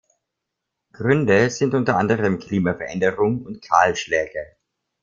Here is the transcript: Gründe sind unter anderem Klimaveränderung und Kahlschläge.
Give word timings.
Gründe 0.93 1.51
sind 1.51 1.75
unter 1.75 1.95
anderem 1.95 2.39
Klimaveränderung 2.39 3.45
und 3.45 3.61
Kahlschläge. 3.61 4.57